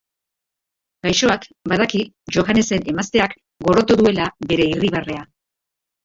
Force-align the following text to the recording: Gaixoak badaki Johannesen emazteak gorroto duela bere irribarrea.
Gaixoak 1.07 1.43
badaki 1.73 1.99
Johannesen 2.37 2.87
emazteak 2.93 3.35
gorroto 3.67 3.99
duela 3.99 4.25
bere 4.53 4.67
irribarrea. 4.71 5.21